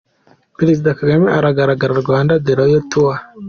Perezida 0.57 0.97
Kagame 0.99 1.27
agaragara 1.49 1.93
Rwanda 2.03 2.33
The 2.45 2.53
Royal 2.59 2.83
Tour. 2.91 3.15